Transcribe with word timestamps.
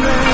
moment. 0.00 0.29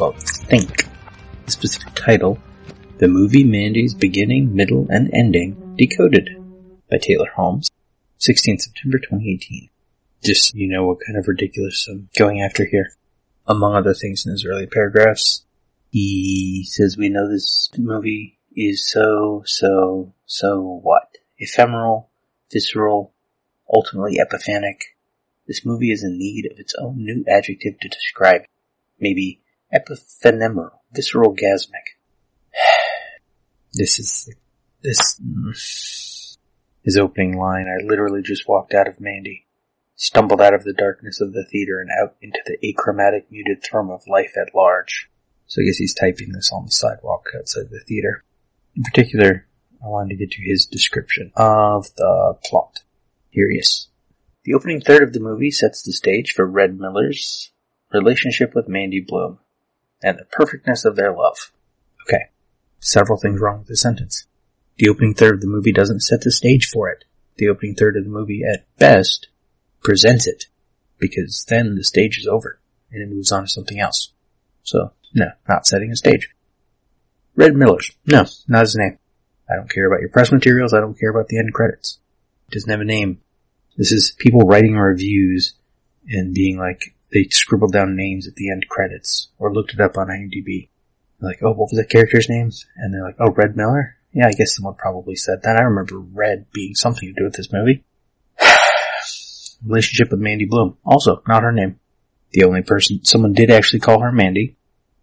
Called 0.00 0.18
Think. 0.18 0.86
The 1.44 1.50
specific 1.50 1.94
title, 1.94 2.38
The 2.96 3.06
Movie 3.06 3.44
Mandy's 3.44 3.92
Beginning, 3.92 4.56
Middle, 4.56 4.86
and 4.88 5.12
Ending 5.12 5.76
Decoded 5.76 6.30
by 6.90 6.96
Taylor 6.96 7.28
Holmes, 7.36 7.70
16 8.16 8.60
September 8.60 8.96
2018. 8.96 9.68
Just 10.24 10.54
you 10.54 10.68
know 10.68 10.86
what 10.86 11.00
kind 11.06 11.18
of 11.18 11.28
ridiculous 11.28 11.86
I'm 11.86 12.08
going 12.18 12.40
after 12.40 12.64
here. 12.64 12.94
Among 13.46 13.74
other 13.74 13.92
things 13.92 14.24
in 14.24 14.32
his 14.32 14.46
early 14.46 14.66
paragraphs, 14.66 15.44
he 15.90 16.64
says 16.66 16.96
we 16.96 17.10
know 17.10 17.30
this 17.30 17.68
movie 17.76 18.38
is 18.56 18.88
so, 18.88 19.42
so, 19.44 20.14
so 20.24 20.80
what? 20.82 21.18
Ephemeral, 21.38 22.08
visceral, 22.50 23.12
ultimately 23.70 24.18
epiphanic. 24.18 24.96
This 25.46 25.66
movie 25.66 25.90
is 25.90 26.02
in 26.02 26.16
need 26.16 26.48
of 26.50 26.58
its 26.58 26.74
own 26.80 27.04
new 27.04 27.22
adjective 27.28 27.78
to 27.80 27.88
describe 27.90 28.42
it. 28.44 28.50
Maybe 28.98 29.42
epiphenemeral, 29.74 30.80
visceral 30.92 31.34
gasmic. 31.34 31.96
this 33.72 33.98
is, 33.98 34.28
this, 34.82 35.20
mm, 35.20 36.36
his 36.82 36.96
opening 36.96 37.38
line, 37.38 37.66
I 37.68 37.84
literally 37.84 38.22
just 38.22 38.48
walked 38.48 38.74
out 38.74 38.88
of 38.88 39.00
Mandy, 39.00 39.46
stumbled 39.96 40.40
out 40.40 40.54
of 40.54 40.64
the 40.64 40.72
darkness 40.72 41.20
of 41.20 41.32
the 41.32 41.44
theater 41.44 41.80
and 41.80 41.90
out 42.00 42.16
into 42.22 42.40
the 42.46 42.58
achromatic 42.66 43.30
muted 43.30 43.62
thrum 43.62 43.90
of 43.90 44.06
life 44.06 44.32
at 44.36 44.54
large. 44.54 45.10
So 45.46 45.60
I 45.60 45.64
guess 45.64 45.76
he's 45.76 45.94
typing 45.94 46.32
this 46.32 46.52
on 46.52 46.66
the 46.66 46.70
sidewalk 46.70 47.28
outside 47.36 47.70
the 47.70 47.80
theater. 47.80 48.24
In 48.76 48.82
particular, 48.82 49.46
I 49.84 49.88
wanted 49.88 50.10
to 50.10 50.16
get 50.16 50.30
to 50.32 50.42
his 50.42 50.66
description 50.66 51.32
of 51.36 51.94
the 51.96 52.38
plot. 52.44 52.82
Here 53.30 53.48
he 53.50 53.58
is. 53.58 53.88
The 54.44 54.54
opening 54.54 54.80
third 54.80 55.02
of 55.02 55.12
the 55.12 55.20
movie 55.20 55.50
sets 55.50 55.82
the 55.82 55.92
stage 55.92 56.32
for 56.32 56.46
Red 56.46 56.78
Miller's 56.78 57.52
relationship 57.92 58.54
with 58.54 58.68
Mandy 58.68 59.00
Bloom 59.00 59.38
and 60.02 60.18
the 60.18 60.24
perfectness 60.24 60.84
of 60.84 60.96
their 60.96 61.12
love. 61.12 61.52
Okay, 62.06 62.30
several 62.78 63.18
things 63.18 63.40
wrong 63.40 63.58
with 63.58 63.68
this 63.68 63.80
sentence. 63.80 64.26
The 64.76 64.88
opening 64.88 65.14
third 65.14 65.34
of 65.34 65.40
the 65.40 65.46
movie 65.46 65.72
doesn't 65.72 66.00
set 66.00 66.22
the 66.22 66.30
stage 66.30 66.68
for 66.68 66.88
it. 66.88 67.04
The 67.36 67.48
opening 67.48 67.74
third 67.74 67.96
of 67.96 68.04
the 68.04 68.10
movie, 68.10 68.42
at 68.42 68.66
best, 68.78 69.28
presents 69.82 70.26
it, 70.26 70.46
because 70.98 71.44
then 71.48 71.74
the 71.74 71.84
stage 71.84 72.18
is 72.18 72.26
over 72.26 72.60
and 72.90 73.02
it 73.02 73.08
moves 73.08 73.32
on 73.32 73.42
to 73.42 73.48
something 73.48 73.78
else. 73.78 74.12
So, 74.62 74.92
no, 75.14 75.32
not 75.48 75.66
setting 75.66 75.90
a 75.90 75.96
stage. 75.96 76.30
Red 77.34 77.54
Miller's. 77.54 77.92
No, 78.06 78.26
not 78.48 78.62
his 78.62 78.76
name. 78.76 78.98
I 79.50 79.56
don't 79.56 79.70
care 79.70 79.86
about 79.86 80.00
your 80.00 80.10
press 80.10 80.30
materials. 80.32 80.74
I 80.74 80.80
don't 80.80 80.98
care 80.98 81.10
about 81.10 81.28
the 81.28 81.38
end 81.38 81.52
credits. 81.52 81.98
It 82.48 82.54
doesn't 82.54 82.70
have 82.70 82.80
a 82.80 82.84
name. 82.84 83.20
This 83.76 83.92
is 83.92 84.14
people 84.18 84.40
writing 84.40 84.76
reviews 84.76 85.54
and 86.08 86.34
being 86.34 86.58
like, 86.58 86.94
they 87.12 87.24
scribbled 87.24 87.72
down 87.72 87.96
names 87.96 88.26
at 88.26 88.36
the 88.36 88.50
end 88.50 88.66
credits 88.68 89.28
or 89.38 89.52
looked 89.52 89.74
it 89.74 89.80
up 89.80 89.96
on 89.96 90.08
IMDb. 90.08 90.68
Like, 91.20 91.38
oh, 91.42 91.50
what 91.50 91.70
was 91.70 91.76
that 91.76 91.90
character's 91.90 92.28
name? 92.28 92.50
And 92.76 92.94
they're 92.94 93.02
like, 93.02 93.16
oh, 93.18 93.32
Red 93.32 93.56
Miller? 93.56 93.96
Yeah, 94.12 94.28
I 94.28 94.32
guess 94.32 94.56
someone 94.56 94.74
probably 94.74 95.16
said 95.16 95.42
that. 95.42 95.56
I 95.56 95.62
remember 95.62 95.98
Red 95.98 96.46
being 96.52 96.74
something 96.74 97.08
to 97.08 97.20
do 97.20 97.24
with 97.24 97.34
this 97.34 97.52
movie. 97.52 97.84
Relationship 99.66 100.10
with 100.10 100.20
Mandy 100.20 100.46
Bloom. 100.46 100.78
Also, 100.84 101.22
not 101.28 101.42
her 101.42 101.52
name. 101.52 101.78
The 102.32 102.44
only 102.44 102.62
person, 102.62 103.04
someone 103.04 103.32
did 103.32 103.50
actually 103.50 103.80
call 103.80 104.00
her 104.00 104.12
Mandy, 104.12 104.56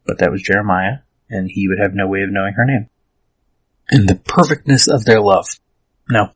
but 0.05 0.19
that 0.19 0.31
was 0.31 0.41
Jeremiah, 0.41 0.99
and 1.29 1.49
he 1.51 1.67
would 1.67 1.79
have 1.79 1.93
no 1.93 2.07
way 2.07 2.21
of 2.21 2.31
knowing 2.31 2.53
her 2.53 2.65
name. 2.65 2.89
And 3.89 4.07
the 4.07 4.15
perfectness 4.15 4.87
of 4.87 5.05
their 5.05 5.21
love. 5.21 5.47
No. 6.09 6.31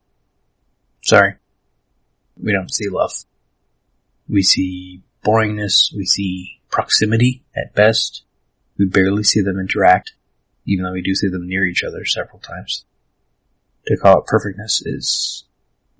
Sorry. 1.02 1.36
We 2.38 2.52
don't 2.52 2.74
see 2.74 2.90
love. 2.90 3.12
We 4.30 4.44
see 4.44 5.02
boringness, 5.26 5.94
we 5.96 6.06
see 6.06 6.62
proximity 6.70 7.44
at 7.56 7.76
best. 7.76 8.24
We 8.78 8.86
barely 8.86 9.24
see 9.24 9.42
them 9.42 9.60
interact, 9.60 10.14
even 10.66 10.86
though 10.86 10.94
we 10.94 11.02
do 11.02 11.14
see 11.16 11.28
them 11.28 11.48
near 11.48 11.66
each 11.66 11.84
other 11.84 12.06
several 12.06 12.40
times. 12.40 12.86
To 13.88 13.98
call 13.98 14.20
it 14.20 14.26
perfectness 14.26 14.82
is 14.86 15.46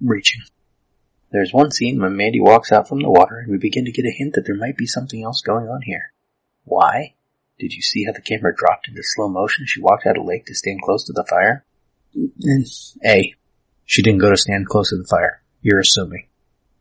reaching. 0.04 0.42
There's 1.32 1.54
one 1.54 1.72
scene 1.72 2.02
when 2.02 2.18
Mandy 2.18 2.42
walks 2.42 2.72
out 2.72 2.88
from 2.88 3.02
the 3.02 3.10
water 3.10 3.40
and 3.40 3.52
we 3.52 3.58
begin 3.58 3.86
to 3.86 3.92
get 3.92 4.06
a 4.06 4.12
hint 4.12 4.34
that 4.34 4.46
there 4.46 4.56
might 4.56 4.78
be 4.78 4.86
something 4.86 5.24
else 5.24 5.42
going 5.42 5.68
on 5.68 5.82
here. 5.82 6.14
Why? 6.66 7.16
Did 7.58 7.74
you 7.74 7.82
see 7.82 8.06
how 8.06 8.12
the 8.12 8.22
camera 8.22 8.54
dropped 8.56 8.88
into 8.88 9.02
slow 9.04 9.30
motion? 9.30 9.64
As 9.64 9.70
she 9.70 9.82
walked 9.82 10.06
out 10.06 10.18
of 10.18 10.24
the 10.24 10.28
lake 10.28 10.46
to 10.48 10.56
stand 10.56 10.82
close 10.82 11.06
to 11.06 11.14
the 11.14 11.26
fire? 11.30 11.64
A. 13.06 13.34
She 13.86 14.02
didn't 14.02 14.20
go 14.20 14.30
to 14.30 14.38
stand 14.38 14.68
close 14.68 14.90
to 14.90 14.98
the 14.98 15.08
fire. 15.08 15.42
You're 15.62 15.80
assuming. 15.80 16.28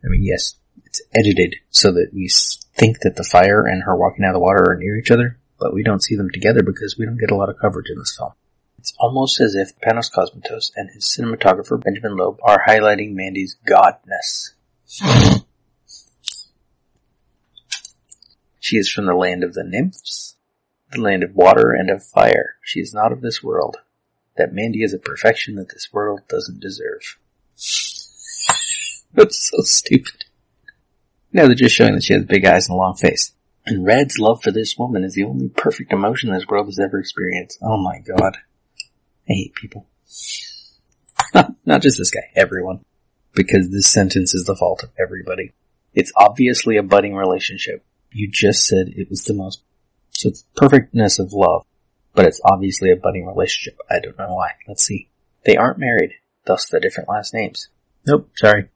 I 0.05 0.09
mean, 0.09 0.25
yes, 0.25 0.55
it's 0.85 1.03
edited 1.15 1.57
so 1.71 1.93
that 1.93 2.11
we 2.13 2.29
think 2.75 3.01
that 3.01 3.17
the 3.17 3.25
fire 3.25 3.67
and 3.67 3.83
her 3.85 3.97
walking 3.97 4.25
out 4.25 4.31
of 4.31 4.35
the 4.35 4.41
water 4.41 4.73
are 4.73 4.77
near 4.77 4.97
each 4.97 5.11
other, 5.11 5.39
but 5.59 5.75
we 5.75 5.83
don't 5.83 6.03
see 6.03 6.17
them 6.17 6.31
together 6.31 6.63
because 6.63 6.97
we 6.99 7.05
don't 7.05 7.21
get 7.21 7.31
a 7.31 7.37
lot 7.37 7.49
of 7.49 7.59
coverage 7.59 7.91
in 7.91 7.99
this 7.99 8.17
film. 8.17 8.33
It's 8.79 8.95
almost 8.99 9.41
as 9.41 9.55
if 9.55 9.79
Panos 9.81 10.11
Cosmatos 10.11 10.73
and 10.75 10.91
his 10.91 11.05
cinematographer 11.05 11.83
Benjamin 11.83 12.17
Loeb 12.17 12.39
are 12.43 12.65
highlighting 12.67 13.13
Mandy's 13.13 13.57
godness. 13.69 14.55
she 18.59 18.79
is 18.79 18.91
from 18.91 19.05
the 19.05 19.15
land 19.15 19.45
of 19.45 19.53
the 19.53 19.65
nymphs, 19.65 20.37
the 20.93 21.01
land 21.01 21.23
of 21.23 21.37
water 21.37 21.73
and 21.73 21.91
of 21.91 22.03
fire. 22.03 22.57
She 22.63 22.81
is 22.81 22.95
not 22.95 23.13
of 23.13 23.21
this 23.21 23.43
world. 23.43 23.77
That 24.39 24.55
Mandy 24.55 24.83
is 24.83 24.95
a 24.95 24.99
perfection 24.99 25.57
that 25.57 25.69
this 25.69 25.93
world 25.93 26.23
doesn't 26.27 26.61
deserve. 26.61 27.19
That's 29.13 29.51
so 29.51 29.61
stupid. 29.63 30.25
No, 31.33 31.47
they're 31.47 31.55
just 31.55 31.75
showing 31.75 31.95
that 31.95 32.03
she 32.03 32.15
has 32.15 32.25
big 32.25 32.45
eyes 32.45 32.69
and 32.69 32.75
a 32.75 32.79
long 32.79 32.97
face. 32.97 33.33
And 33.67 33.87
Red's 33.87 34.19
love 34.19 34.43
for 34.43 34.51
this 34.51 34.77
woman 34.77 35.05
is 35.05 35.15
the 35.15 35.25
only 35.25 35.49
perfect 35.49 35.93
emotion 35.93 36.33
this 36.33 36.47
world 36.47 36.67
has 36.67 36.79
ever 36.79 36.99
experienced. 36.99 37.59
Oh 37.63 37.77
my 37.77 38.01
god. 38.01 38.39
I 39.29 39.33
hate 39.33 39.55
people. 39.55 39.87
Not 41.65 41.83
just 41.83 41.99
this 41.99 42.11
guy, 42.11 42.31
everyone. 42.35 42.85
Because 43.33 43.71
this 43.71 43.87
sentence 43.87 44.35
is 44.35 44.45
the 44.45 44.57
fault 44.57 44.83
of 44.83 44.91
everybody. 44.99 45.53
It's 45.95 46.13
obviously 46.17 46.77
a 46.77 46.83
budding 46.83 47.15
relationship. 47.15 47.85
You 48.13 48.29
just 48.29 48.67
said 48.67 48.89
it 48.89 49.09
was 49.09 49.25
the 49.25 49.35
most, 49.35 49.63
so 50.11 50.29
it's 50.29 50.45
perfectness 50.57 51.21
of 51.21 51.33
love, 51.33 51.65
but 52.13 52.27
it's 52.27 52.41
obviously 52.45 52.91
a 52.91 52.97
budding 52.97 53.25
relationship. 53.27 53.78
I 53.89 54.01
don't 54.01 54.19
know 54.19 54.34
why. 54.34 54.53
Let's 54.66 54.83
see. 54.83 55.10
They 55.45 55.57
aren't 55.57 55.78
married, 55.78 56.15
thus 56.45 56.69
the 56.69 56.81
different 56.81 57.09
last 57.09 57.33
names. 57.33 57.69
Nope, 58.04 58.31
sorry. 58.34 58.69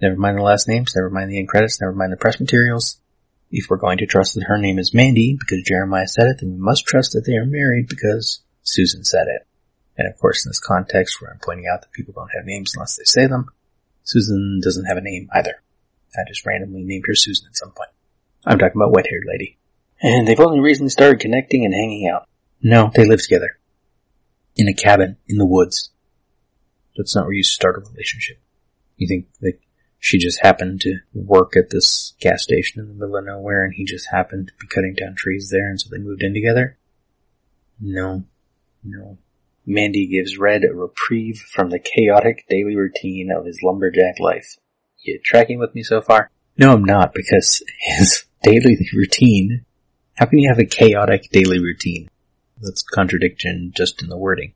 Never 0.00 0.16
mind 0.16 0.38
the 0.38 0.42
last 0.42 0.68
names, 0.68 0.94
never 0.94 1.10
mind 1.10 1.30
the 1.30 1.38
end 1.38 1.48
credits, 1.48 1.80
never 1.80 1.92
mind 1.92 2.12
the 2.12 2.16
press 2.16 2.38
materials. 2.38 3.00
If 3.50 3.68
we're 3.68 3.78
going 3.78 3.98
to 3.98 4.06
trust 4.06 4.34
that 4.34 4.44
her 4.44 4.58
name 4.58 4.78
is 4.78 4.94
Mandy 4.94 5.36
because 5.38 5.64
Jeremiah 5.64 6.06
said 6.06 6.26
it, 6.26 6.36
then 6.40 6.52
we 6.52 6.58
must 6.58 6.86
trust 6.86 7.12
that 7.12 7.24
they 7.26 7.34
are 7.34 7.46
married 7.46 7.88
because 7.88 8.42
Susan 8.62 9.04
said 9.04 9.26
it. 9.26 9.46
And 9.96 10.06
of 10.06 10.18
course, 10.20 10.44
in 10.44 10.50
this 10.50 10.60
context 10.60 11.20
where 11.20 11.30
I'm 11.30 11.40
pointing 11.42 11.66
out 11.66 11.80
that 11.80 11.92
people 11.92 12.14
don't 12.14 12.30
have 12.36 12.44
names 12.44 12.74
unless 12.76 12.96
they 12.96 13.04
say 13.04 13.26
them, 13.26 13.48
Susan 14.04 14.60
doesn't 14.62 14.84
have 14.84 14.96
a 14.98 15.02
name 15.02 15.28
either. 15.32 15.62
I 16.14 16.20
just 16.28 16.46
randomly 16.46 16.84
named 16.84 17.04
her 17.06 17.14
Susan 17.14 17.46
at 17.48 17.56
some 17.56 17.70
point. 17.70 17.90
I'm 18.46 18.58
talking 18.58 18.80
about 18.80 18.92
wet-haired 18.92 19.24
lady. 19.26 19.58
And 20.00 20.26
they've 20.26 20.38
only 20.38 20.60
recently 20.60 20.90
started 20.90 21.20
connecting 21.20 21.64
and 21.64 21.74
hanging 21.74 22.08
out. 22.08 22.28
No, 22.62 22.90
they 22.94 23.04
live 23.04 23.22
together. 23.22 23.58
In 24.56 24.68
a 24.68 24.74
cabin, 24.74 25.16
in 25.26 25.38
the 25.38 25.46
woods. 25.46 25.90
That's 26.96 27.14
not 27.14 27.24
where 27.24 27.34
you 27.34 27.42
start 27.42 27.76
a 27.76 27.90
relationship. 27.90 28.38
You 28.96 29.08
think 29.08 29.26
that 29.40 29.58
she 29.98 30.18
just 30.18 30.40
happened 30.42 30.80
to 30.82 30.98
work 31.12 31.56
at 31.56 31.70
this 31.70 32.14
gas 32.20 32.42
station 32.42 32.80
in 32.80 32.88
the 32.88 32.94
middle 32.94 33.16
of 33.16 33.24
nowhere 33.24 33.64
and 33.64 33.74
he 33.74 33.84
just 33.84 34.08
happened 34.10 34.48
to 34.48 34.54
be 34.60 34.66
cutting 34.66 34.94
down 34.94 35.14
trees 35.16 35.50
there 35.50 35.68
and 35.68 35.80
so 35.80 35.88
they 35.90 35.98
moved 35.98 36.22
in 36.22 36.34
together? 36.34 36.78
No. 37.80 38.24
No. 38.84 39.18
Mandy 39.66 40.06
gives 40.06 40.38
Red 40.38 40.64
a 40.64 40.72
reprieve 40.72 41.38
from 41.38 41.70
the 41.70 41.78
chaotic 41.78 42.46
daily 42.48 42.74
routine 42.74 43.30
of 43.30 43.44
his 43.44 43.60
lumberjack 43.62 44.18
life. 44.18 44.56
You 45.00 45.20
tracking 45.22 45.58
with 45.58 45.74
me 45.74 45.82
so 45.82 46.00
far? 46.00 46.30
No, 46.56 46.72
I'm 46.72 46.84
not, 46.84 47.12
because 47.12 47.62
his 47.78 48.24
daily 48.42 48.78
routine, 48.94 49.64
how 50.14 50.26
can 50.26 50.38
you 50.38 50.48
have 50.48 50.58
a 50.58 50.64
chaotic 50.64 51.30
daily 51.30 51.60
routine? 51.60 52.08
That's 52.60 52.82
contradiction 52.82 53.72
just 53.76 54.02
in 54.02 54.08
the 54.08 54.16
wording. 54.16 54.54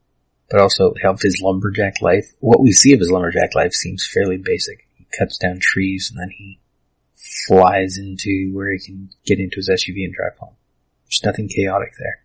But 0.51 0.61
also, 0.61 0.93
of 1.05 1.21
his 1.21 1.41
lumberjack 1.41 2.03
life, 2.03 2.33
what 2.41 2.61
we 2.61 2.73
see 2.73 2.93
of 2.93 3.01
his 3.01 3.11
lumberjack 3.11 3.55
life 3.55 3.73
seems 3.73 4.07
fairly 4.07 4.37
basic. 4.37 4.87
Cuts 5.17 5.39
down 5.39 5.59
trees 5.61 6.11
and 6.11 6.21
then 6.21 6.31
he 6.31 6.59
flies 7.47 7.99
into 7.99 8.51
where 8.53 8.73
he 8.73 8.79
can 8.79 9.11
get 9.25 9.39
into 9.39 9.57
his 9.57 9.69
SUV 9.69 10.05
and 10.05 10.15
drive 10.15 10.37
home. 10.39 10.55
There's 11.05 11.25
nothing 11.25 11.49
chaotic 11.49 11.93
there. 11.99 12.25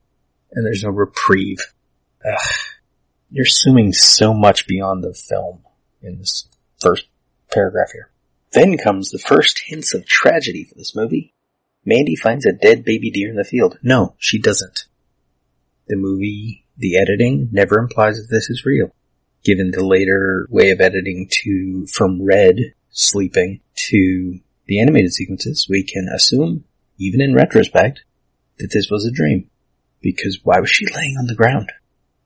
And 0.52 0.66
there's 0.66 0.84
no 0.84 0.90
reprieve. 0.90 1.74
Ugh. 2.26 2.40
You're 3.30 3.46
assuming 3.46 3.94
so 3.94 4.34
much 4.34 4.68
beyond 4.68 5.04
the 5.04 5.14
film 5.14 5.60
in 6.02 6.20
this 6.20 6.48
first 6.80 7.08
paragraph 7.52 7.92
here. 7.92 8.10
Then 8.54 8.78
comes 8.78 9.12
the 9.12 9.20
first 9.20 9.64
hints 9.66 9.94
of 9.94 10.06
tragedy 10.06 10.64
for 10.64 10.76
this 10.76 10.96
movie. 10.96 11.34
Mandy 11.86 12.16
finds 12.16 12.46
a 12.46 12.54
dead 12.54 12.84
baby 12.84 13.12
deer 13.12 13.30
in 13.30 13.36
the 13.36 13.44
field. 13.44 13.78
No, 13.82 14.16
she 14.18 14.40
doesn't. 14.40 14.86
The 15.88 15.96
movie, 15.96 16.66
the 16.78 16.98
editing, 16.98 17.50
never 17.52 17.80
implies 17.80 18.18
that 18.18 18.28
this 18.30 18.50
is 18.50 18.66
real. 18.66 18.94
Given 19.44 19.72
the 19.72 19.86
later 19.86 20.48
way 20.50 20.72
of 20.72 20.82
editing 20.82 21.28
to, 21.44 21.88
from 21.88 22.22
Red 22.22 22.74
sleeping 22.98 23.60
to 23.76 24.40
the 24.66 24.80
animated 24.80 25.14
sequences, 25.14 25.68
we 25.70 25.84
can 25.84 26.10
assume, 26.14 26.66
even 26.98 27.22
in 27.22 27.36
retrospect, 27.36 28.04
that 28.58 28.72
this 28.72 28.90
was 28.90 29.06
a 29.06 29.12
dream. 29.12 29.50
Because 30.02 30.40
why 30.44 30.60
was 30.60 30.70
she 30.70 30.86
laying 30.88 31.16
on 31.18 31.28
the 31.28 31.36
ground 31.36 31.72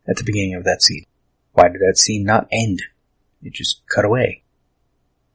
at 0.07 0.15
the 0.15 0.23
beginning 0.23 0.55
of 0.55 0.63
that 0.63 0.81
scene? 0.81 1.05
Why 1.51 1.67
did 1.67 1.81
that 1.81 1.97
scene 1.97 2.23
not 2.23 2.47
end? 2.51 2.81
It 3.43 3.53
just 3.53 3.81
cut 3.87 4.05
away. 4.05 4.43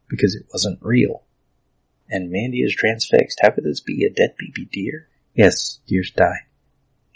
Because 0.09 0.35
it 0.35 0.47
wasn't 0.53 0.79
real. 0.81 1.23
And 2.09 2.31
Mandy 2.31 2.63
is 2.63 2.75
transfixed. 2.75 3.41
How 3.43 3.51
could 3.51 3.65
this 3.65 3.81
be? 3.81 4.05
A 4.05 4.11
dead 4.11 4.37
baby 4.39 4.65
deer? 4.65 5.09
Yes, 5.35 5.81
deers 5.87 6.13
die. 6.13 6.47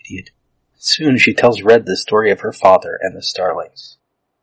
Idiot. 0.04 0.30
Soon 0.76 1.16
she 1.16 1.32
tells 1.32 1.62
Red 1.62 1.86
the 1.86 1.96
story 1.96 2.30
of 2.30 2.40
her 2.40 2.52
father 2.52 2.98
and 3.00 3.16
the 3.16 3.22
starlings. 3.22 3.96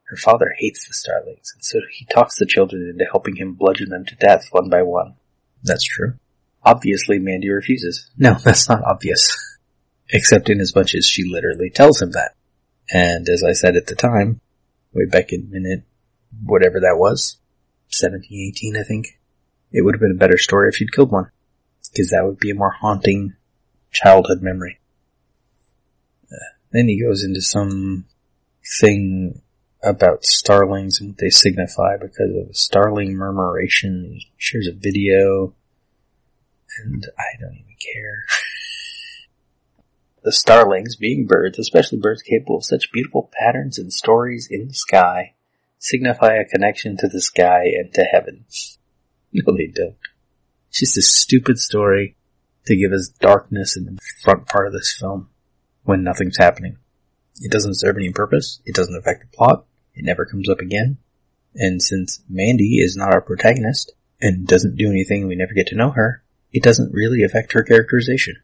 Her 0.08 0.16
father 0.16 0.54
hates 0.58 0.88
the 0.88 0.94
starlings, 0.94 1.52
and 1.54 1.64
so 1.64 1.80
he 1.92 2.06
talks 2.06 2.38
the 2.38 2.46
children 2.46 2.90
into 2.90 3.06
helping 3.12 3.36
him 3.36 3.54
bludgeon 3.54 3.90
them 3.90 4.06
to 4.06 4.16
death 4.16 4.48
one 4.52 4.70
by 4.70 4.82
one. 4.82 5.16
That's 5.64 5.84
true. 5.84 6.14
Obviously, 6.64 7.20
Mandy 7.20 7.50
refuses. 7.50 8.10
No, 8.18 8.36
that's 8.44 8.70
not 8.70 8.84
obvious. 8.84 9.36
Except 10.10 10.50
in 10.50 10.62
as 10.62 10.74
much 10.74 10.96
as 10.96 11.06
she 11.06 11.24
literally 11.30 11.70
tells 11.70 12.02
him 12.02 12.12
that. 12.12 12.36
And 12.90 13.28
as 13.28 13.44
I 13.44 13.52
said 13.52 13.76
at 13.76 13.88
the 13.88 13.96
time, 13.96 14.40
way 14.94 15.06
back 15.06 15.34
in 15.34 15.52
minute, 15.52 15.84
whatever 16.42 16.80
that 16.80 16.98
was, 16.98 17.38
1718 17.90 18.78
I 18.78 18.84
think, 18.84 19.20
it 19.74 19.82
would 19.82 19.96
have 19.96 20.02
been 20.02 20.12
a 20.12 20.16
better 20.16 20.38
story 20.38 20.70
if 20.70 20.76
she'd 20.76 20.94
killed 20.94 21.12
one. 21.12 21.32
Because 21.92 22.12
that 22.12 22.26
would 22.26 22.40
be 22.40 22.52
a 22.52 22.56
more 22.56 22.72
haunting 22.72 23.34
childhood 23.92 24.42
memory. 24.42 24.80
Uh, 26.32 26.54
then 26.72 26.88
he 26.88 27.02
goes 27.02 27.24
into 27.24 27.42
some 27.42 28.06
thing 28.80 29.42
about 29.84 30.26
starlings 30.26 31.00
and 31.00 31.10
what 31.10 31.18
they 31.18 31.30
signify 31.30 31.98
because 31.98 32.32
of 32.36 32.56
starling 32.56 33.14
murmuration. 33.14 34.12
He 34.14 34.32
shares 34.38 34.68
a 34.68 34.74
video, 34.74 35.54
and 36.84 37.06
I 37.18 37.40
don't 37.40 37.54
even 37.54 37.76
care. 37.80 38.26
the 40.24 40.32
starlings, 40.32 40.96
being 40.96 41.26
birds, 41.26 41.60
especially 41.60 42.00
birds 42.00 42.22
capable 42.22 42.58
of 42.58 42.66
such 42.66 42.92
beautiful 42.92 43.30
patterns 43.40 43.78
and 43.78 43.94
stories 43.94 44.48
in 44.50 44.68
the 44.68 44.74
sky, 44.74 45.34
signify 45.80 46.36
a 46.36 46.46
connection 46.46 46.98
to 46.98 47.08
the 47.08 47.22
sky 47.22 47.72
and 47.78 47.94
to 47.94 48.02
heaven. 48.02 48.46
No, 49.34 49.56
they 49.56 49.68
don't. 49.68 49.98
It's 50.70 50.80
just 50.80 50.98
a 50.98 51.02
stupid 51.02 51.60
story 51.60 52.16
to 52.66 52.78
give 52.78 52.94
us 52.94 53.10
darkness 53.10 53.76
in 53.76 53.84
the 53.84 54.00
front 54.24 54.48
part 54.48 54.68
of 54.68 54.74
this 54.74 54.96
film 54.98 55.30
when 55.84 56.02
nothing's 56.02 56.38
happening. 56.38 56.78
It 57.42 57.52
doesn't 57.52 57.76
serve 57.76 57.98
any 57.98 58.12
purpose. 58.12 58.62
It 58.66 58.76
doesn't 58.76 58.98
affect 58.98 59.22
the 59.22 59.38
plot. 59.38 59.66
It 59.94 60.06
never 60.06 60.26
comes 60.26 60.50
up 60.50 60.60
again. 60.60 60.98
And 61.56 61.82
since 61.82 62.22
Mandy 62.30 62.80
is 62.80 62.96
not 62.96 63.14
our 63.14 63.22
protagonist 63.22 63.94
and 64.22 64.48
doesn't 64.48 64.78
do 64.78 64.90
anything 64.90 65.28
we 65.28 65.36
never 65.36 65.54
get 65.54 65.68
to 65.68 65.76
know 65.76 65.92
her, 65.92 66.24
it 66.52 66.64
doesn't 66.64 66.94
really 66.94 67.24
affect 67.24 67.54
her 67.54 67.64
characterization. 67.64 68.38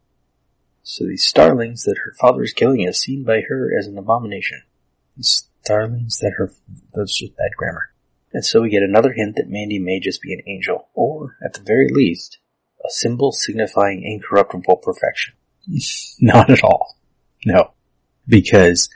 So 0.84 1.06
these 1.06 1.24
starlings 1.24 1.84
that 1.84 1.98
her 2.04 2.14
father 2.20 2.44
is 2.44 2.54
killing 2.54 2.82
is 2.82 3.00
seen 3.00 3.24
by 3.24 3.42
her 3.48 3.72
as 3.78 3.88
an 3.88 3.98
abomination. 3.98 4.64
These 5.16 5.48
starlings 5.64 6.20
that 6.20 6.34
her, 6.38 6.52
that's 6.94 7.18
just 7.18 7.38
bad 7.38 7.52
grammar. 7.56 7.94
And 8.34 8.44
so 8.44 8.62
we 8.62 8.70
get 8.70 8.84
another 8.84 9.14
hint 9.14 9.36
that 9.36 9.50
Mandy 9.50 9.80
may 9.80 10.00
just 10.00 10.22
be 10.22 10.34
an 10.34 10.42
angel, 10.48 10.90
or, 10.94 11.38
at 11.44 11.54
the 11.54 11.62
very 11.62 11.88
least, 11.90 12.40
a 12.84 12.90
symbol 12.90 13.32
signifying 13.32 14.04
incorruptible 14.04 14.78
perfection. 14.78 15.36
Not 16.20 16.50
at 16.50 16.64
all. 16.64 16.98
No. 17.46 17.73
Because 18.28 18.90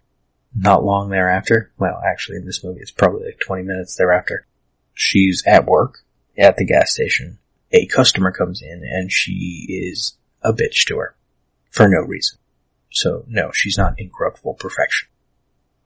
not 0.55 0.83
long 0.83 1.09
thereafter, 1.09 1.71
well, 1.77 2.01
actually 2.05 2.37
in 2.37 2.45
this 2.45 2.63
movie 2.63 2.81
it's 2.81 2.91
probably 2.91 3.25
like 3.25 3.39
20 3.39 3.63
minutes 3.63 3.95
thereafter, 3.95 4.47
she's 4.93 5.43
at 5.45 5.65
work 5.65 5.99
at 6.37 6.57
the 6.57 6.65
gas 6.65 6.93
station. 6.93 7.39
A 7.71 7.85
customer 7.87 8.31
comes 8.31 8.61
in 8.61 8.83
and 8.83 9.11
she 9.11 9.65
is 9.69 10.17
a 10.41 10.53
bitch 10.53 10.85
to 10.85 10.97
her 10.97 11.15
for 11.69 11.87
no 11.87 11.99
reason. 11.99 12.39
So 12.91 13.25
no, 13.27 13.51
she's 13.53 13.77
not 13.77 13.99
incorruptible 13.99 14.55
perfection. 14.55 15.09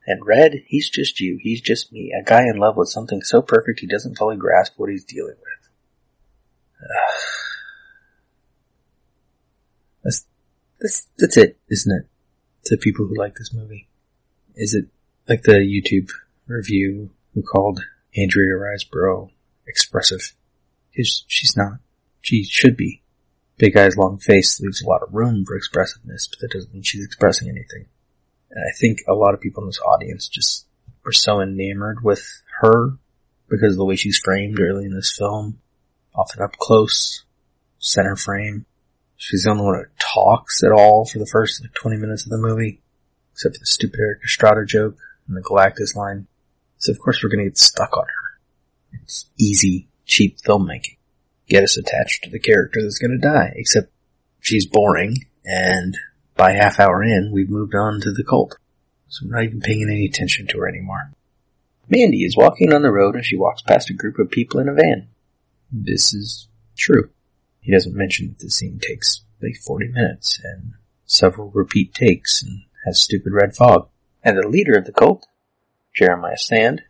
And 0.06 0.26
Red, 0.26 0.64
he's 0.68 0.90
just 0.90 1.20
you. 1.20 1.38
He's 1.42 1.62
just 1.62 1.92
me. 1.92 2.12
A 2.12 2.24
guy 2.24 2.44
in 2.48 2.58
love 2.58 2.76
with 2.76 2.90
something 2.90 3.22
so 3.22 3.42
perfect 3.42 3.80
he 3.80 3.88
doesn't 3.88 4.18
fully 4.18 4.36
grasp 4.36 4.74
what 4.78 4.90
he's 4.90 5.06
dealing 5.06 5.36
with. 5.36 6.90
That's, 10.04 10.26
that's, 10.80 11.08
that's 11.20 11.38
it, 11.38 11.60
isn't 11.70 11.96
it? 11.96 12.10
To 12.66 12.78
people 12.78 13.08
who 13.08 13.18
like 13.18 13.36
this 13.36 13.54
movie. 13.54 13.88
Is 14.56 14.74
it 14.76 14.86
like 15.28 15.44
the 15.44 15.54
YouTube 15.54 16.10
review 16.48 17.10
who 17.34 17.42
called 17.42 17.84
Andrea 18.16 18.54
Riseborough 18.54 19.32
expressive? 19.68 20.34
Because 20.92 21.24
she's 21.28 21.58
not. 21.58 21.80
She 22.22 22.44
should 22.44 22.78
be. 22.78 23.02
Big 23.58 23.76
eyes, 23.78 23.98
long 23.98 24.18
face 24.18 24.60
leaves 24.60 24.82
a 24.82 24.88
lot 24.88 25.04
of 25.04 25.14
room 25.14 25.46
for 25.46 25.56
expressiveness, 25.56 26.28
but 26.28 26.40
that 26.40 26.52
doesn't 26.52 26.74
mean 26.74 26.84
she's 26.84 27.06
expressing 27.06 27.50
anything. 27.50 27.86
And 28.50 28.64
I 28.64 28.76
think 28.78 29.00
a 29.08 29.14
lot 29.14 29.34
of 29.34 29.42
people 29.42 29.64
in 29.64 29.70
this 29.70 29.82
audience 29.82 30.28
just 30.28 30.66
were 31.04 31.12
so 31.12 31.42
enamored 31.42 32.04
with 32.04 32.42
her 32.60 32.98
because 33.50 33.74
of 33.74 33.78
the 33.78 33.86
way 33.86 33.96
she's 33.96 34.18
framed 34.18 34.60
early 34.60 34.86
in 34.86 34.94
this 34.94 35.16
film. 35.16 35.60
Often 36.14 36.44
up 36.44 36.58
close, 36.58 37.24
center 37.80 38.16
frame. 38.16 38.66
She's 39.22 39.44
the 39.44 39.52
only 39.52 39.64
one 39.64 39.76
who 39.76 39.86
talks 40.00 40.64
at 40.64 40.72
all 40.72 41.06
for 41.06 41.20
the 41.20 41.28
first 41.28 41.62
like 41.62 41.76
20 41.76 41.98
minutes 41.98 42.24
of 42.24 42.32
the 42.32 42.40
movie, 42.40 42.82
except 43.34 43.56
for 43.56 43.60
the 43.60 43.68
stupid 43.68 44.00
Erik 44.00 44.22
Estrada 44.26 44.66
joke 44.66 44.98
and 45.28 45.38
the 45.38 45.44
Galactus 45.44 45.96
line. 45.96 46.26
So 46.80 46.92
of 46.92 47.00
course 47.00 47.22
we're 47.22 47.30
gonna 47.30 47.44
get 47.44 47.60
stuck 47.60 47.96
on 47.96 48.06
her. 48.06 49.00
It's 49.04 49.28
easy, 49.38 49.88
cheap 50.08 50.40
filmmaking. 50.40 50.98
Get 51.48 51.64
us 51.64 51.78
attached 51.78 52.24
to 52.24 52.32
the 52.32 52.40
character 52.40 52.82
that's 52.82 52.98
gonna 52.98 53.20
die, 53.20 53.54
except 53.58 53.92
she's 54.40 54.66
boring 54.66 55.18
and 55.46 55.96
by 56.36 56.54
half 56.54 56.80
hour 56.80 57.04
in, 57.04 57.30
we've 57.32 57.48
moved 57.48 57.76
on 57.76 58.02
to 58.02 58.12
the 58.12 58.24
cult. 58.24 58.58
So 59.08 59.26
I'm 59.26 59.32
not 59.32 59.44
even 59.44 59.62
paying 59.62 59.88
any 59.88 60.08
attention 60.08 60.48
to 60.48 60.58
her 60.62 60.68
anymore. 60.68 61.12
Mandy 61.88 62.24
is 62.24 62.36
walking 62.36 62.74
on 62.74 62.82
the 62.82 62.92
road 62.92 63.14
and 63.14 63.24
she 63.24 63.38
walks 63.38 63.62
past 63.62 63.92
a 63.92 63.94
group 63.94 64.18
of 64.18 64.32
people 64.32 64.60
in 64.60 64.68
a 64.68 64.74
van. 64.74 65.10
This 65.72 66.12
is 66.12 66.48
true. 66.76 67.12
He 67.62 67.72
doesn't 67.72 67.96
mention 67.96 68.30
that 68.30 68.40
the 68.40 68.50
scene 68.50 68.80
takes 68.80 69.22
like 69.42 69.56
40 69.56 69.88
minutes 69.88 70.40
and 70.44 70.74
several 71.06 71.50
repeat 71.52 71.94
takes 71.94 72.44
and 72.44 72.64
has 72.86 73.00
stupid 73.00 73.34
red 73.34 73.56
fog. 73.56 73.88
And 74.24 74.38
the 74.38 74.48
leader 74.48 74.78
of 74.78 74.86
the 74.86 74.92
cult, 74.92 75.26
Jeremiah 75.94 76.38
Sand, 76.38 76.84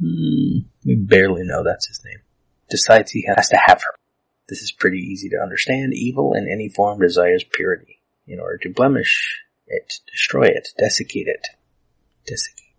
hmm, 0.00 0.58
we 0.84 0.94
barely 0.96 1.42
know 1.44 1.62
that's 1.62 1.88
his 1.88 2.02
name, 2.04 2.20
decides 2.68 3.10
he 3.10 3.26
has 3.34 3.48
to 3.48 3.56
have 3.56 3.82
her. 3.82 3.94
This 4.48 4.62
is 4.62 4.70
pretty 4.70 4.98
easy 4.98 5.28
to 5.30 5.40
understand. 5.42 5.94
Evil 5.94 6.34
in 6.34 6.48
any 6.48 6.68
form 6.68 7.00
desires 7.00 7.44
purity 7.44 8.00
in 8.26 8.38
order 8.38 8.58
to 8.58 8.68
blemish 8.68 9.42
it, 9.66 10.00
destroy 10.10 10.44
it, 10.44 10.68
desiccate 10.78 11.26
it. 11.26 11.48
Desiccate. 12.26 12.74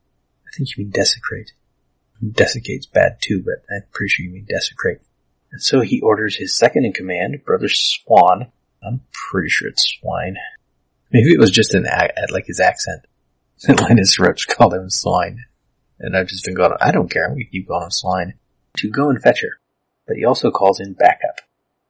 I 0.48 0.56
think 0.56 0.70
you 0.70 0.84
mean 0.84 0.92
desecrate. 0.92 1.52
Desiccate's 2.26 2.86
bad 2.86 3.18
too, 3.22 3.44
but 3.44 3.64
I'm 3.74 3.84
pretty 3.92 4.10
sure 4.10 4.26
you 4.26 4.32
mean 4.32 4.48
desecrate. 4.50 5.02
And 5.58 5.64
so 5.64 5.82
he 5.82 6.02
orders 6.02 6.36
his 6.36 6.56
second 6.56 6.86
in 6.86 6.94
command, 6.94 7.44
Brother 7.44 7.68
Swan. 7.68 8.52
I'm 8.86 9.02
pretty 9.12 9.50
sure 9.50 9.68
it's 9.68 9.90
Swine. 10.00 10.38
Maybe 11.12 11.32
it 11.32 11.40
was 11.40 11.50
just 11.50 11.74
an 11.74 11.88
like 12.30 12.46
his 12.46 12.60
accent. 12.60 13.08
Linus 13.68 14.20
Roach 14.20 14.48
called 14.48 14.76
him 14.76 14.92
Swine. 14.92 15.46
And 15.98 16.16
I've 16.16 16.28
just 16.28 16.46
been 16.46 16.54
going, 16.54 16.74
I 16.80 16.92
don't 16.92 17.10
care, 17.10 17.34
we 17.34 17.46
keep 17.46 17.68
calling 17.68 17.86
him 17.86 17.90
Swine. 17.90 18.36
To 18.78 18.92
go 18.92 19.10
and 19.10 19.20
fetch 19.20 19.42
her. 19.42 19.60
But 20.06 20.18
he 20.18 20.26
also 20.26 20.52
calls 20.52 20.80
in 20.80 20.94
backup. 20.94 21.42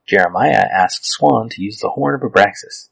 Jeremiah 0.05 0.65
asks 0.71 1.09
Swan 1.09 1.50
to 1.50 1.62
use 1.62 1.79
the 1.79 1.89
horn 1.89 2.15
of 2.15 2.21
Abraxas. 2.21 2.88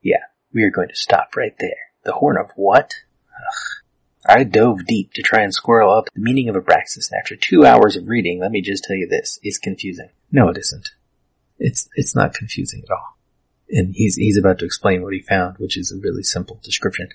Yeah, 0.00 0.24
we 0.54 0.62
are 0.62 0.70
going 0.70 0.88
to 0.88 0.96
stop 0.96 1.36
right 1.36 1.54
there. 1.60 1.92
The 2.04 2.12
horn 2.12 2.38
of 2.38 2.50
what? 2.56 2.94
Ugh. 3.28 3.83
I 4.26 4.44
dove 4.44 4.86
deep 4.86 5.12
to 5.14 5.22
try 5.22 5.42
and 5.42 5.52
squirrel 5.52 5.92
up 5.92 6.06
the 6.14 6.20
meaning 6.20 6.48
of 6.48 6.56
Abraxas, 6.56 7.10
and 7.10 7.18
after 7.20 7.36
two 7.36 7.64
hours 7.64 7.96
of 7.96 8.08
reading, 8.08 8.40
let 8.40 8.50
me 8.50 8.62
just 8.62 8.84
tell 8.84 8.96
you 8.96 9.06
this, 9.06 9.38
it's 9.42 9.58
confusing. 9.58 10.08
No, 10.32 10.48
it 10.48 10.58
isn't. 10.58 10.90
It's, 11.58 11.88
it's 11.94 12.14
not 12.14 12.34
confusing 12.34 12.82
at 12.84 12.90
all. 12.90 13.18
And 13.70 13.94
he's, 13.94 14.16
he's 14.16 14.36
about 14.36 14.58
to 14.60 14.64
explain 14.64 15.02
what 15.02 15.12
he 15.12 15.20
found, 15.20 15.58
which 15.58 15.76
is 15.76 15.92
a 15.92 15.98
really 15.98 16.22
simple 16.22 16.60
description. 16.62 17.08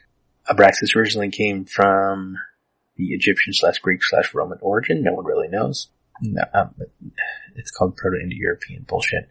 Abraxas 0.49 0.95
originally 0.95 1.29
came 1.29 1.65
from 1.65 2.37
the 2.95 3.13
Egyptian 3.13 3.53
slash 3.53 3.79
Greek 3.79 4.03
slash 4.03 4.33
Roman 4.33 4.57
origin. 4.61 5.03
No 5.03 5.13
one 5.13 5.25
really 5.25 5.47
knows. 5.47 5.89
No, 6.21 6.43
um, 6.53 6.75
it's 7.55 7.71
called 7.71 7.95
Proto-Indo-European 7.95 8.83
bullshit. 8.87 9.29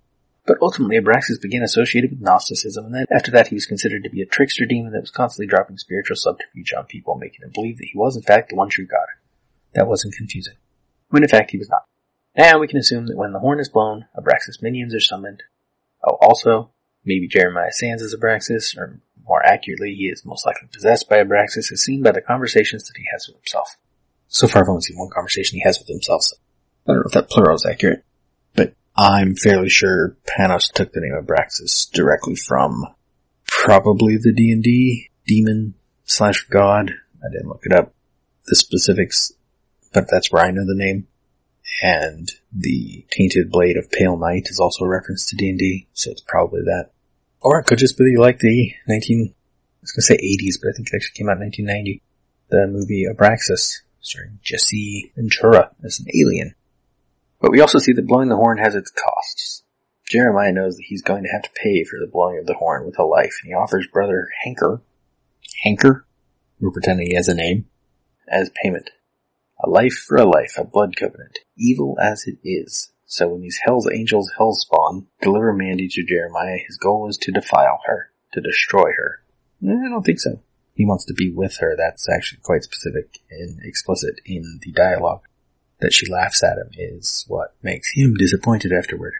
But 0.48 0.62
ultimately, 0.62 0.98
Abraxas 0.98 1.42
began 1.42 1.62
associated 1.62 2.10
with 2.10 2.22
Gnosticism, 2.22 2.86
and 2.86 2.94
then 2.94 3.04
after 3.14 3.30
that 3.32 3.48
he 3.48 3.54
was 3.54 3.66
considered 3.66 4.02
to 4.02 4.08
be 4.08 4.22
a 4.22 4.26
trickster 4.26 4.64
demon 4.64 4.92
that 4.92 5.02
was 5.02 5.10
constantly 5.10 5.46
dropping 5.46 5.76
spiritual 5.76 6.16
subterfuge 6.16 6.72
on 6.72 6.86
people, 6.86 7.16
making 7.16 7.42
them 7.42 7.50
believe 7.52 7.76
that 7.76 7.88
he 7.92 7.98
was 7.98 8.16
in 8.16 8.22
fact 8.22 8.48
the 8.48 8.56
one 8.56 8.70
true 8.70 8.86
God. 8.86 9.06
That 9.74 9.86
wasn't 9.86 10.14
confusing. 10.14 10.54
When 11.10 11.22
in 11.22 11.28
fact 11.28 11.50
he 11.50 11.58
was 11.58 11.68
not. 11.68 11.84
Now 12.34 12.58
we 12.58 12.66
can 12.66 12.78
assume 12.78 13.08
that 13.08 13.16
when 13.18 13.32
the 13.32 13.40
horn 13.40 13.60
is 13.60 13.68
blown, 13.68 14.06
Abraxas 14.16 14.62
minions 14.62 14.94
are 14.94 15.00
summoned. 15.00 15.42
Oh, 16.02 16.16
also, 16.22 16.70
maybe 17.04 17.28
Jeremiah 17.28 17.70
Sands 17.70 18.00
is 18.00 18.16
Abraxas, 18.16 18.74
or 18.78 19.00
more 19.26 19.44
accurately, 19.44 19.94
he 19.94 20.04
is 20.04 20.24
most 20.24 20.46
likely 20.46 20.68
possessed 20.72 21.10
by 21.10 21.22
Abraxas, 21.22 21.70
as 21.70 21.82
seen 21.82 22.02
by 22.02 22.12
the 22.12 22.22
conversations 22.22 22.86
that 22.86 22.96
he 22.96 23.04
has 23.12 23.28
with 23.28 23.36
himself. 23.36 23.76
So 24.28 24.48
far 24.48 24.62
I've 24.62 24.70
only 24.70 24.80
seen 24.80 24.96
one 24.96 25.10
conversation 25.10 25.56
he 25.58 25.64
has 25.66 25.78
with 25.78 25.88
himself, 25.88 26.22
so 26.22 26.36
I 26.86 26.92
don't 26.92 27.00
know 27.00 27.08
if 27.08 27.12
that 27.12 27.28
plural 27.28 27.56
is 27.56 27.66
accurate. 27.66 28.02
I'm 29.00 29.36
fairly 29.36 29.68
sure 29.68 30.16
Panos 30.26 30.72
took 30.72 30.92
the 30.92 31.00
name 31.00 31.14
Abraxas 31.14 31.88
directly 31.92 32.34
from 32.34 32.84
probably 33.46 34.16
the 34.16 34.32
D&D 34.32 35.10
demon 35.24 35.74
slash 36.04 36.44
god. 36.50 36.90
I 37.22 37.30
didn't 37.30 37.46
look 37.46 37.62
it 37.64 37.72
up, 37.72 37.94
the 38.46 38.56
specifics, 38.56 39.32
but 39.94 40.10
that's 40.10 40.32
where 40.32 40.44
I 40.44 40.50
know 40.50 40.66
the 40.66 40.74
name. 40.74 41.06
And 41.80 42.28
the 42.52 43.06
Tainted 43.12 43.52
Blade 43.52 43.76
of 43.76 43.88
Pale 43.92 44.16
Night 44.16 44.48
is 44.48 44.58
also 44.58 44.84
a 44.84 44.88
reference 44.88 45.26
to 45.26 45.36
D&D, 45.36 45.86
so 45.92 46.10
it's 46.10 46.22
probably 46.22 46.62
that. 46.62 46.90
Or 47.40 47.60
it 47.60 47.66
could 47.66 47.78
just 47.78 47.96
be 47.96 48.16
like 48.18 48.40
the 48.40 48.72
19, 48.88 49.32
I 49.32 49.34
was 49.80 49.92
gonna 49.92 50.02
say 50.02 50.16
80s, 50.16 50.60
but 50.60 50.70
I 50.70 50.72
think 50.72 50.88
it 50.88 50.96
actually 50.96 51.14
came 51.14 51.28
out 51.28 51.36
in 51.36 51.42
1990. 51.42 52.02
The 52.48 52.66
movie 52.66 53.06
Abraxas, 53.08 53.82
starring 54.00 54.40
Jesse 54.42 55.12
Ventura 55.14 55.70
as 55.84 56.00
an 56.00 56.06
alien. 56.12 56.56
But 57.40 57.52
we 57.52 57.60
also 57.60 57.78
see 57.78 57.92
that 57.92 58.06
blowing 58.06 58.28
the 58.28 58.36
horn 58.36 58.58
has 58.58 58.74
its 58.74 58.90
costs. 58.90 59.62
Jeremiah 60.08 60.52
knows 60.52 60.76
that 60.76 60.86
he's 60.86 61.02
going 61.02 61.22
to 61.24 61.30
have 61.30 61.42
to 61.42 61.50
pay 61.62 61.84
for 61.84 61.98
the 62.00 62.10
blowing 62.10 62.38
of 62.38 62.46
the 62.46 62.54
horn 62.54 62.86
with 62.86 62.98
a 62.98 63.04
life, 63.04 63.34
and 63.42 63.50
he 63.50 63.54
offers 63.54 63.86
brother 63.86 64.28
Hanker, 64.42 64.82
Hanker, 65.62 66.06
we're 66.60 66.70
pretending 66.70 67.08
he 67.08 67.14
has 67.14 67.28
a 67.28 67.34
name, 67.34 67.66
as 68.28 68.50
payment. 68.62 68.90
A 69.62 69.68
life 69.68 69.94
for 69.94 70.16
a 70.16 70.24
life, 70.24 70.54
a 70.56 70.64
blood 70.64 70.96
covenant, 70.96 71.40
evil 71.56 71.96
as 72.00 72.26
it 72.26 72.38
is. 72.44 72.92
So 73.06 73.28
when 73.28 73.40
these 73.40 73.60
Hell's 73.64 73.90
Angels 73.90 74.32
Hellspawn 74.38 75.06
deliver 75.20 75.52
Mandy 75.52 75.88
to 75.88 76.04
Jeremiah, 76.04 76.58
his 76.64 76.76
goal 76.76 77.08
is 77.08 77.16
to 77.18 77.32
defile 77.32 77.80
her, 77.86 78.10
to 78.34 78.40
destroy 78.40 78.92
her. 78.96 79.22
Eh, 79.64 79.86
I 79.86 79.88
don't 79.88 80.04
think 80.04 80.20
so. 80.20 80.40
He 80.74 80.84
wants 80.84 81.04
to 81.06 81.14
be 81.14 81.32
with 81.32 81.56
her. 81.58 81.74
That's 81.76 82.08
actually 82.08 82.40
quite 82.42 82.62
specific 82.62 83.18
and 83.30 83.58
explicit 83.64 84.20
in 84.24 84.60
the 84.62 84.70
dialogue. 84.72 85.22
That 85.80 85.92
she 85.92 86.10
laughs 86.10 86.42
at 86.42 86.58
him 86.58 86.70
is 86.76 87.24
what 87.28 87.54
makes 87.62 87.92
him 87.94 88.14
disappointed 88.14 88.72
afterward 88.72 89.14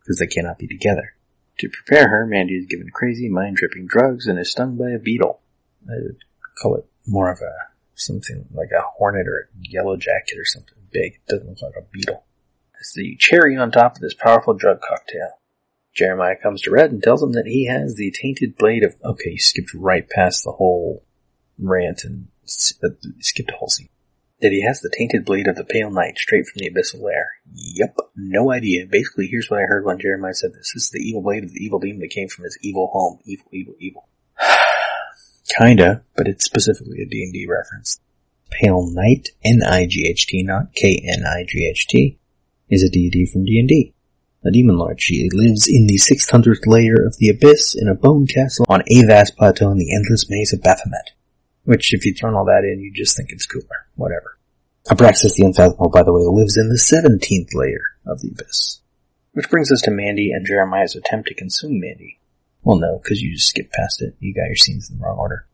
because 0.00 0.18
they 0.18 0.26
cannot 0.26 0.58
be 0.58 0.66
together. 0.66 1.14
To 1.58 1.68
prepare 1.68 2.08
her, 2.08 2.26
Mandy 2.26 2.54
is 2.54 2.66
given 2.66 2.90
crazy, 2.90 3.28
mind-tripping 3.28 3.86
drugs 3.86 4.26
and 4.26 4.38
is 4.38 4.50
stung 4.50 4.76
by 4.76 4.90
a 4.90 4.98
beetle. 4.98 5.40
I 5.88 5.94
would 6.02 6.18
call 6.60 6.76
it 6.76 6.86
more 7.06 7.30
of 7.30 7.40
a 7.40 7.52
something 7.94 8.46
like 8.52 8.70
a 8.76 8.82
hornet 8.96 9.28
or 9.28 9.48
a 9.48 9.68
yellow 9.68 9.96
jacket 9.96 10.38
or 10.38 10.44
something 10.44 10.78
big. 10.90 11.14
It 11.14 11.26
doesn't 11.28 11.48
look 11.48 11.62
like 11.62 11.76
a 11.78 11.86
beetle. 11.92 12.24
It's 12.78 12.92
the 12.92 13.16
cherry 13.16 13.56
on 13.56 13.70
top 13.70 13.96
of 13.96 14.02
this 14.02 14.14
powerful 14.14 14.54
drug 14.54 14.80
cocktail. 14.80 15.38
Jeremiah 15.94 16.36
comes 16.36 16.60
to 16.62 16.72
Red 16.72 16.90
and 16.90 17.02
tells 17.02 17.22
him 17.22 17.32
that 17.32 17.46
he 17.46 17.66
has 17.66 17.94
the 17.94 18.10
tainted 18.10 18.56
blade 18.56 18.82
of. 18.82 18.96
Okay, 19.04 19.30
you 19.30 19.38
skipped 19.38 19.72
right 19.72 20.08
past 20.10 20.42
the 20.42 20.52
whole 20.52 21.04
rant 21.56 22.02
and 22.04 22.28
uh, 22.82 22.88
skipped 23.20 23.52
a 23.52 23.56
whole 23.56 23.68
scene 23.68 23.88
that 24.40 24.52
he 24.52 24.62
has 24.62 24.80
the 24.80 24.92
tainted 24.96 25.24
blade 25.24 25.46
of 25.46 25.56
the 25.56 25.64
pale 25.64 25.90
night 25.90 26.18
straight 26.18 26.46
from 26.46 26.60
the 26.60 26.70
abyssal 26.70 27.02
lair. 27.02 27.26
Yep, 27.52 27.96
no 28.16 28.52
idea. 28.52 28.86
Basically, 28.86 29.26
here's 29.26 29.48
what 29.48 29.60
I 29.60 29.66
heard 29.66 29.84
when 29.84 29.98
Jeremiah 29.98 30.34
said 30.34 30.52
this. 30.52 30.72
This 30.74 30.84
is 30.84 30.90
the 30.90 31.00
evil 31.00 31.22
blade 31.22 31.44
of 31.44 31.52
the 31.52 31.64
evil 31.64 31.78
demon 31.78 32.00
that 32.00 32.10
came 32.10 32.28
from 32.28 32.44
his 32.44 32.58
evil 32.62 32.88
home. 32.92 33.20
Evil, 33.24 33.46
evil, 33.52 33.74
evil. 33.78 34.08
Kinda, 35.58 36.02
but 36.16 36.26
it's 36.26 36.44
specifically 36.44 37.02
a 37.02 37.06
D&D 37.06 37.46
reference. 37.48 38.00
Pale 38.50 38.90
Night, 38.90 39.30
N-I-G-H-T, 39.44 40.42
not 40.42 40.74
K-N-I-G-H-T, 40.74 42.18
is 42.70 42.82
a 42.82 42.90
deity 42.90 43.26
from 43.26 43.44
D&D. 43.44 43.94
A 44.46 44.50
demon 44.50 44.76
lord, 44.76 45.00
she 45.00 45.28
lives 45.32 45.66
in 45.66 45.86
the 45.86 45.96
600th 45.96 46.66
layer 46.66 47.02
of 47.06 47.16
the 47.16 47.30
abyss 47.30 47.74
in 47.74 47.88
a 47.88 47.94
bone 47.94 48.26
castle 48.26 48.66
on 48.68 48.82
a 48.88 49.02
vast 49.06 49.36
plateau 49.36 49.70
in 49.70 49.78
the 49.78 49.94
endless 49.94 50.28
maze 50.28 50.52
of 50.52 50.62
Baphomet. 50.62 51.12
Which, 51.64 51.94
if 51.94 52.04
you 52.04 52.14
turn 52.14 52.34
all 52.34 52.44
that 52.44 52.64
in, 52.64 52.80
you 52.80 52.92
just 52.92 53.16
think 53.16 53.30
it's 53.30 53.46
cooler. 53.46 53.86
Whatever. 53.96 54.38
Abraxas 54.88 55.34
the 55.36 55.46
Unfathomable, 55.46 55.88
by 55.88 56.02
the 56.02 56.12
way, 56.12 56.22
lives 56.24 56.58
in 56.58 56.68
the 56.68 56.74
17th 56.74 57.54
layer 57.54 57.80
of 58.06 58.20
the 58.20 58.30
Abyss. 58.30 58.80
Which 59.32 59.48
brings 59.48 59.72
us 59.72 59.80
to 59.82 59.90
Mandy 59.90 60.30
and 60.30 60.46
Jeremiah's 60.46 60.94
attempt 60.94 61.28
to 61.28 61.34
consume 61.34 61.80
Mandy. 61.80 62.18
Well, 62.62 62.78
no, 62.78 63.00
because 63.02 63.22
you 63.22 63.34
just 63.34 63.48
skipped 63.48 63.72
past 63.72 64.02
it. 64.02 64.14
You 64.20 64.34
got 64.34 64.46
your 64.46 64.56
scenes 64.56 64.90
in 64.90 64.98
the 64.98 65.04
wrong 65.04 65.18
order. 65.18 65.46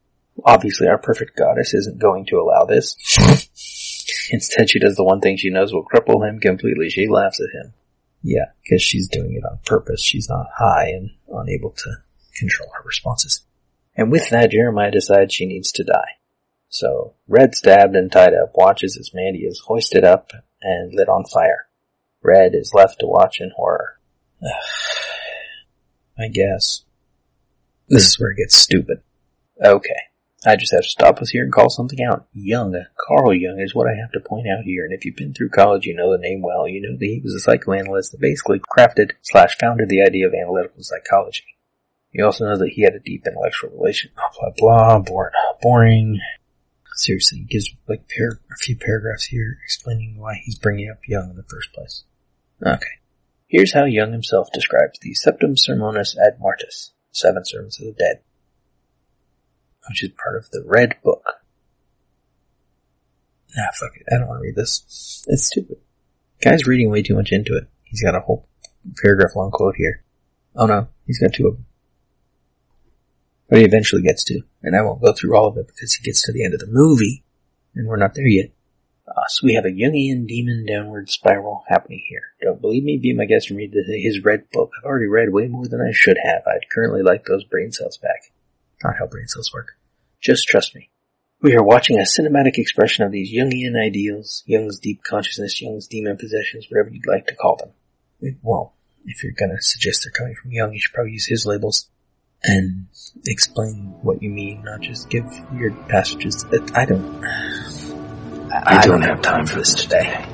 Obviously, 0.44 0.88
our 0.88 0.98
perfect 0.98 1.36
goddess 1.36 1.74
isn't 1.74 1.98
going 1.98 2.26
to 2.26 2.36
allow 2.40 2.64
this. 2.64 2.96
Instead, 4.32 4.70
she 4.70 4.78
does 4.78 4.96
the 4.96 5.04
one 5.04 5.20
thing 5.20 5.36
she 5.36 5.50
knows 5.50 5.72
will 5.72 5.84
cripple 5.84 6.28
him 6.28 6.40
completely. 6.40 6.90
She 6.90 7.08
laughs 7.08 7.40
at 7.40 7.54
him. 7.54 7.72
Yeah, 8.22 8.46
because 8.62 8.82
she's 8.82 9.08
doing 9.08 9.34
it 9.34 9.44
on 9.44 9.58
purpose. 9.64 10.02
She's 10.02 10.28
not 10.28 10.46
high 10.56 10.88
and 10.88 11.10
unable 11.32 11.70
to 11.70 11.96
control 12.36 12.68
her 12.74 12.82
responses. 12.84 13.42
And 13.96 14.10
with 14.10 14.30
that, 14.30 14.50
Jeremiah 14.50 14.90
decides 14.90 15.34
she 15.34 15.46
needs 15.46 15.72
to 15.72 15.84
die. 15.84 16.18
So, 16.68 17.14
Red 17.26 17.54
stabbed 17.54 17.96
and 17.96 18.10
tied 18.10 18.34
up 18.34 18.52
watches 18.54 18.96
as 18.96 19.12
Mandy 19.12 19.40
is 19.40 19.62
hoisted 19.66 20.04
up 20.04 20.32
and 20.62 20.94
lit 20.94 21.08
on 21.08 21.24
fire. 21.24 21.66
Red 22.22 22.54
is 22.54 22.72
left 22.74 23.00
to 23.00 23.06
watch 23.06 23.40
in 23.40 23.50
horror. 23.56 23.98
I 26.18 26.28
guess. 26.28 26.84
This 27.88 28.06
is 28.06 28.20
where 28.20 28.30
it 28.30 28.36
gets 28.36 28.54
stupid. 28.54 29.02
Okay. 29.62 29.96
I 30.46 30.56
just 30.56 30.72
have 30.72 30.82
to 30.82 30.88
stop 30.88 31.18
us 31.18 31.30
here 31.30 31.42
and 31.42 31.52
call 31.52 31.68
something 31.68 32.00
out. 32.02 32.26
Jung, 32.32 32.74
Carl 32.96 33.34
Jung 33.34 33.60
is 33.60 33.74
what 33.74 33.86
I 33.86 34.00
have 34.00 34.12
to 34.12 34.20
point 34.20 34.46
out 34.48 34.64
here, 34.64 34.84
and 34.84 34.94
if 34.94 35.04
you've 35.04 35.16
been 35.16 35.34
through 35.34 35.50
college, 35.50 35.84
you 35.84 35.94
know 35.94 36.12
the 36.12 36.18
name 36.18 36.40
well. 36.40 36.66
You 36.66 36.80
know 36.80 36.96
that 36.96 37.04
he 37.04 37.20
was 37.22 37.34
a 37.34 37.40
psychoanalyst 37.40 38.12
that 38.12 38.20
basically 38.20 38.60
crafted 38.60 39.12
slash 39.20 39.56
founded 39.60 39.90
the 39.90 40.02
idea 40.02 40.26
of 40.26 40.32
analytical 40.32 40.82
psychology. 40.82 41.56
You 42.12 42.24
also 42.24 42.44
know 42.44 42.58
that 42.58 42.70
he 42.70 42.82
had 42.82 42.94
a 42.94 43.00
deep 43.00 43.26
intellectual 43.26 43.70
relation. 43.70 44.10
Blah 44.14 44.52
blah 44.56 44.98
blah. 44.98 45.52
Boring. 45.62 46.20
Seriously, 46.94 47.38
he 47.38 47.44
gives 47.44 47.70
like 47.88 48.08
par- 48.08 48.40
a 48.52 48.56
few 48.56 48.76
paragraphs 48.76 49.24
here 49.26 49.58
explaining 49.64 50.18
why 50.18 50.40
he's 50.44 50.58
bringing 50.58 50.90
up 50.90 50.98
Jung 51.06 51.30
in 51.30 51.36
the 51.36 51.44
first 51.44 51.72
place. 51.72 52.04
Okay. 52.64 52.86
Here's 53.46 53.72
how 53.72 53.84
Jung 53.84 54.12
himself 54.12 54.48
describes 54.52 54.98
the 55.00 55.14
Septem 55.14 55.54
Sermones 55.54 56.16
ad 56.16 56.38
Martis, 56.40 56.92
Seven 57.10 57.44
Sermons 57.44 57.80
of 57.80 57.86
the 57.86 57.92
Dead, 57.92 58.20
which 59.88 60.04
is 60.04 60.10
part 60.22 60.36
of 60.36 60.50
the 60.50 60.62
Red 60.66 60.96
Book. 61.02 61.24
Ah, 63.58 63.70
fuck 63.78 63.96
it. 63.96 64.06
I 64.12 64.18
don't 64.18 64.28
want 64.28 64.38
to 64.38 64.42
read 64.42 64.56
this. 64.56 65.24
It's 65.28 65.46
stupid. 65.46 65.78
Guy's 66.42 66.66
reading 66.66 66.90
way 66.90 67.02
too 67.02 67.16
much 67.16 67.32
into 67.32 67.56
it. 67.56 67.66
He's 67.82 68.02
got 68.02 68.14
a 68.14 68.20
whole 68.20 68.48
paragraph 69.02 69.34
long 69.34 69.50
quote 69.50 69.76
here. 69.76 70.04
Oh 70.54 70.66
no, 70.66 70.88
he's 71.06 71.18
got 71.18 71.32
two 71.32 71.48
of 71.48 71.56
them. 71.56 71.66
But 73.50 73.58
he 73.58 73.64
eventually 73.64 74.02
gets 74.02 74.22
to, 74.24 74.42
and 74.62 74.76
I 74.76 74.82
won't 74.82 75.02
go 75.02 75.12
through 75.12 75.36
all 75.36 75.48
of 75.48 75.56
it 75.58 75.66
because 75.66 75.94
he 75.94 76.04
gets 76.04 76.22
to 76.22 76.32
the 76.32 76.44
end 76.44 76.54
of 76.54 76.60
the 76.60 76.68
movie, 76.68 77.24
and 77.74 77.88
we're 77.88 77.96
not 77.96 78.14
there 78.14 78.28
yet. 78.28 78.52
Uh, 79.08 79.26
so 79.26 79.44
we 79.44 79.54
have 79.54 79.64
a 79.64 79.70
Jungian 79.70 80.28
demon 80.28 80.64
downward 80.64 81.10
spiral 81.10 81.64
happening 81.66 82.00
here. 82.08 82.22
Don't 82.40 82.60
believe 82.60 82.84
me? 82.84 82.96
Be 82.96 83.12
my 83.12 83.24
guest 83.24 83.50
and 83.50 83.58
read 83.58 83.72
the, 83.72 83.82
his 84.00 84.22
red 84.22 84.48
book. 84.52 84.70
I've 84.78 84.86
already 84.86 85.08
read 85.08 85.32
way 85.32 85.48
more 85.48 85.66
than 85.66 85.80
I 85.80 85.90
should 85.90 86.16
have. 86.22 86.42
I'd 86.46 86.70
currently 86.72 87.02
like 87.02 87.24
those 87.24 87.42
brain 87.42 87.72
cells 87.72 87.98
back. 87.98 88.32
Not 88.84 88.94
how 89.00 89.06
brain 89.06 89.26
cells 89.26 89.52
work. 89.52 89.76
Just 90.20 90.46
trust 90.46 90.76
me. 90.76 90.90
We 91.42 91.56
are 91.56 91.62
watching 91.62 91.98
a 91.98 92.02
cinematic 92.02 92.56
expression 92.56 93.04
of 93.04 93.10
these 93.10 93.34
Jungian 93.34 93.74
ideals, 93.76 94.44
Jung's 94.46 94.78
deep 94.78 95.02
consciousness, 95.02 95.60
Jung's 95.60 95.88
demon 95.88 96.18
possessions, 96.18 96.66
whatever 96.70 96.90
you'd 96.90 97.06
like 97.06 97.26
to 97.26 97.34
call 97.34 97.56
them. 97.56 98.36
Well, 98.42 98.74
if 99.06 99.24
you're 99.24 99.32
gonna 99.32 99.60
suggest 99.60 100.04
they're 100.04 100.12
coming 100.12 100.36
from 100.36 100.52
Jung, 100.52 100.72
you 100.72 100.80
should 100.80 100.94
probably 100.94 101.14
use 101.14 101.26
his 101.26 101.46
labels 101.46 101.88
and 102.42 102.86
explain 103.26 103.94
what 104.02 104.22
you 104.22 104.30
mean, 104.30 104.62
not 104.64 104.80
just 104.80 105.08
give 105.10 105.24
weird 105.52 105.88
passages. 105.88 106.44
I 106.74 106.84
don't. 106.84 107.24
I, 107.24 108.78
I 108.78 108.86
don't 108.86 109.02
have 109.02 109.22
time 109.22 109.46
for 109.46 109.58
this 109.58 109.74
today. 109.74 110.26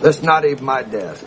That's 0.00 0.22
not 0.22 0.44
even 0.44 0.64
my 0.64 0.82
desk. 0.82 1.26